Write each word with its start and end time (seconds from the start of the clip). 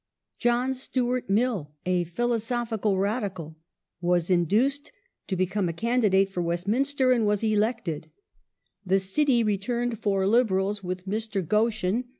John 0.39 0.71
Stuai*t 0.71 1.31
Mill, 1.31 1.69
a 1.85 2.05
philosophical 2.05 2.95
Radi 2.95 3.35
cal, 3.35 3.55
was 4.01 4.31
induced 4.31 4.91
to 5.27 5.35
become 5.35 5.69
a 5.69 5.73
candidate 5.73 6.31
for 6.31 6.41
Westminster, 6.41 7.11
and 7.11 7.27
was 7.27 7.43
elected; 7.43 8.09
the 8.83 8.97
City 8.99 9.43
returned 9.43 9.99
four 9.99 10.25
Liberals 10.25 10.83
with 10.83 11.05
Mr. 11.05 11.47
Goschen 11.47 11.49
at 11.49 11.49
the 11.49 11.49
1 11.49 11.93
Morley, 11.93 11.99
ii. 11.99 12.03
53. 12.07 12.09